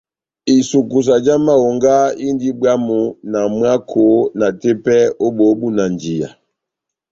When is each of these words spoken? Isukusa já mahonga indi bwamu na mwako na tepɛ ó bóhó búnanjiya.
Isukusa 0.55 1.15
já 1.25 1.35
mahonga 1.45 1.95
indi 2.27 2.47
bwamu 2.59 3.01
na 3.31 3.41
mwako 3.55 4.05
na 4.39 4.47
tepɛ 4.61 4.97
ó 5.25 5.27
bóhó 5.35 5.53
búnanjiya. 5.59 6.29